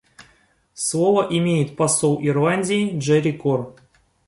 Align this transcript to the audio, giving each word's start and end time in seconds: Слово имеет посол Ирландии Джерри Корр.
Слово 0.73 1.27
имеет 1.29 1.77
посол 1.77 2.17
Ирландии 2.25 2.97
Джерри 2.97 3.33
Корр. 3.33 3.75